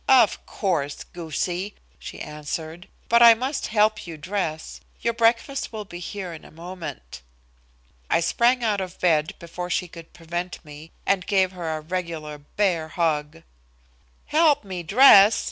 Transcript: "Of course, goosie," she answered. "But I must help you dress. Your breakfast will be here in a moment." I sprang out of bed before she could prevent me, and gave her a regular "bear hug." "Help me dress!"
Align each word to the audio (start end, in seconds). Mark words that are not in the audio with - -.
"Of 0.09 0.47
course, 0.47 1.03
goosie," 1.03 1.75
she 1.99 2.19
answered. 2.19 2.87
"But 3.07 3.21
I 3.21 3.35
must 3.35 3.67
help 3.67 4.07
you 4.07 4.17
dress. 4.17 4.81
Your 5.01 5.13
breakfast 5.13 5.71
will 5.71 5.85
be 5.85 5.99
here 5.99 6.33
in 6.33 6.43
a 6.43 6.49
moment." 6.49 7.21
I 8.09 8.19
sprang 8.19 8.63
out 8.63 8.81
of 8.81 8.99
bed 8.99 9.35
before 9.37 9.69
she 9.69 9.87
could 9.87 10.11
prevent 10.11 10.57
me, 10.65 10.89
and 11.05 11.27
gave 11.27 11.51
her 11.51 11.77
a 11.77 11.81
regular 11.81 12.39
"bear 12.39 12.87
hug." 12.87 13.43
"Help 14.25 14.63
me 14.63 14.81
dress!" 14.81 15.39